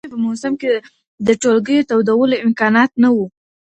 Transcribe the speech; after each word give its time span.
د 0.01 0.03
ژمي 0.05 0.11
په 0.15 0.21
موسم 0.25 0.53
کي 0.61 0.71
د 1.27 1.29
ټولګیو 1.41 1.87
تودولو 1.89 2.41
امکانات 2.45 2.91
نه 3.03 3.09
وو. 3.15 3.25